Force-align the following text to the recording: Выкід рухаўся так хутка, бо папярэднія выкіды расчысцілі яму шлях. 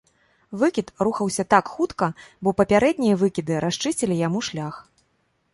Выкід 0.61 0.87
рухаўся 1.07 1.45
так 1.55 1.65
хутка, 1.75 2.09
бо 2.47 2.53
папярэднія 2.63 3.21
выкіды 3.25 3.53
расчысцілі 3.67 4.15
яму 4.27 4.39
шлях. 4.49 4.75